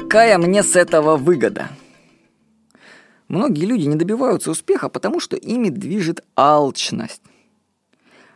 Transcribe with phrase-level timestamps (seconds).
[0.00, 1.68] какая мне с этого выгода?
[3.28, 7.22] Многие люди не добиваются успеха, потому что ими движет алчность.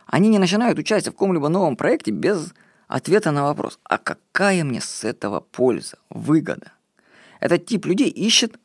[0.05, 2.53] Они не начинают участие в каком-либо новом проекте без
[2.87, 6.71] ответа на вопрос, а какая мне с этого польза, выгода?
[7.41, 8.57] Этот тип людей ищет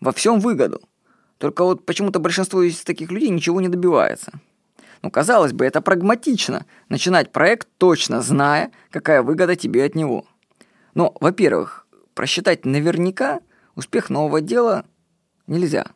[0.00, 0.80] во всем выгоду.
[1.38, 4.32] Только вот почему-то большинство из таких людей ничего не добивается.
[5.02, 10.26] Ну, казалось бы, это прагматично– начинать проект, точно зная, какая выгода тебе от него.
[10.94, 11.86] Но, во-первых,
[12.18, 13.38] просчитать наверняка
[13.76, 14.84] успех нового дела
[15.46, 15.86] нельзя.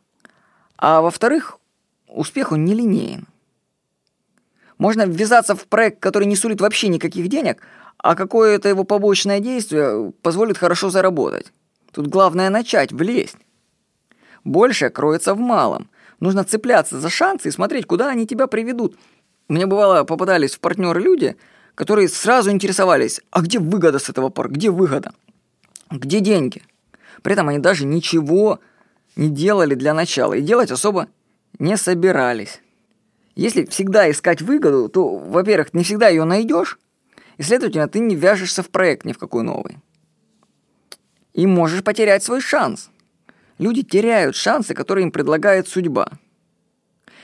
[0.77, 1.59] А во-вторых,
[2.07, 3.27] успех он нелинеен.
[4.77, 7.61] Можно ввязаться в проект, который не сулит вообще никаких денег,
[7.97, 11.51] а какое-то его побочное действие позволит хорошо заработать.
[11.91, 13.35] Тут главное начать, влезть.
[14.45, 15.89] Большее кроется в малом.
[16.21, 18.97] Нужно цепляться за шансы и смотреть, куда они тебя приведут.
[19.49, 21.35] Мне бывало попадались в партнеры люди,
[21.75, 25.11] которые сразу интересовались, а где выгода с этого пар, где выгода,
[25.93, 26.63] где деньги.
[27.21, 28.59] При этом они даже ничего
[29.15, 31.07] не делали для начала и делать особо
[31.59, 32.61] не собирались.
[33.35, 36.79] Если всегда искать выгоду, то, во-первых, не всегда ее найдешь,
[37.37, 39.77] и, следовательно, ты не вяжешься в проект ни в какой новый.
[41.33, 42.91] И можешь потерять свой шанс.
[43.57, 46.11] Люди теряют шансы, которые им предлагает судьба.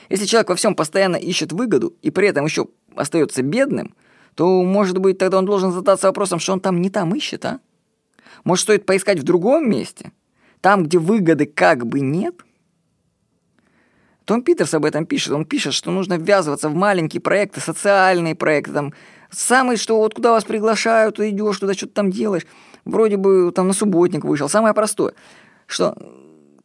[0.10, 3.94] Если человек во всем постоянно ищет выгоду и при этом еще остается бедным,
[4.34, 7.60] то, может быть, тогда он должен задаться вопросом, что он там не там ищет, а?
[8.44, 10.12] Может, стоит поискать в другом месте?
[10.62, 12.36] Там, где выгоды как бы нет?
[14.26, 15.34] Том Питерс об этом пишет.
[15.34, 18.94] Он пишет, что нужно ввязываться в маленькие проекты, социальные проекты, там,
[19.32, 22.46] самый, что вот куда вас приглашают, ты идешь, туда что-то там делаешь.
[22.86, 24.50] Вроде бы там на субботник вышел.
[24.50, 25.14] Самое простое,
[25.66, 25.96] что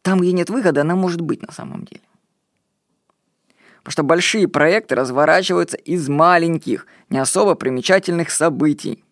[0.01, 2.01] там, где нет выгоды, она может быть на самом деле.
[3.77, 9.04] Потому что большие проекты разворачиваются из маленьких, не особо примечательных событий.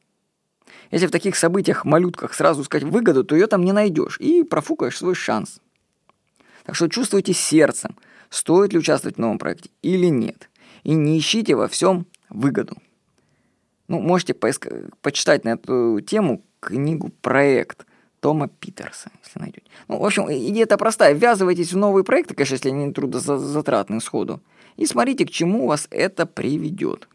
[0.93, 4.99] Если в таких событиях, малютках сразу искать выгоду, то ее там не найдешь и профукаешь
[4.99, 5.59] свой шанс.
[6.65, 7.97] Так что чувствуйте сердцем,
[8.29, 10.51] стоит ли участвовать в новом проекте или нет.
[10.83, 12.77] И не ищите во всем выгоду.
[13.87, 17.87] Ну, можете поиска- почитать на эту тему книгу «Проект»,
[18.19, 19.65] Тома Питерса, если найдете.
[19.87, 21.15] Ну, в общем, идея-то простая.
[21.15, 24.41] Ввязывайтесь в новые проекты, конечно, если они трудозатратны сходу,
[24.77, 27.09] и смотрите, к чему вас это приведет.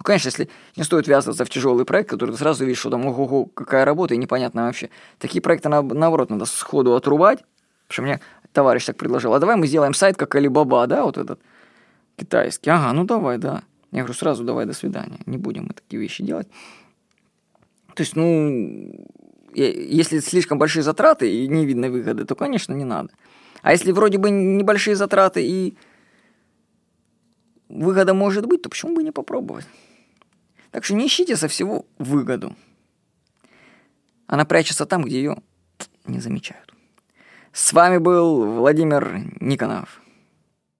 [0.00, 3.04] Ну, конечно, если не стоит ввязываться в тяжелый проект, который ты сразу видишь, что там,
[3.04, 4.88] ого-го, какая работа, и непонятно вообще.
[5.18, 7.44] Такие проекты, наоборот, надо сходу отрубать,
[7.86, 8.20] потому что мне
[8.54, 11.38] товарищ так предложил, а давай мы сделаем сайт, как Алибаба, да, вот этот
[12.16, 12.70] китайский.
[12.70, 13.62] Ага, ну давай, да.
[13.92, 15.18] Я говорю, сразу давай, до свидания.
[15.26, 16.48] Не будем мы такие вещи делать.
[17.94, 19.06] То есть, ну,
[19.52, 23.10] если слишком большие затраты и не видно выгоды, то, конечно, не надо.
[23.60, 25.76] А если вроде бы небольшие затраты и
[27.68, 29.66] выгода может быть, то почему бы не попробовать?
[30.70, 32.56] Так что не ищите со всего выгоду.
[34.26, 35.42] Она прячется там, где ее
[36.04, 36.72] не замечают.
[37.52, 40.00] С вами был Владимир Никонов.